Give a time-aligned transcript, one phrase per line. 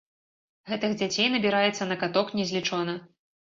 [0.71, 3.01] Гэтых дзяцей набіраецца на каток незлічона.